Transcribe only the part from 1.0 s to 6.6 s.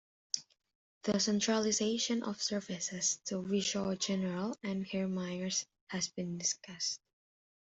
The centralisation of services to Wishaw General and Hairmyres has been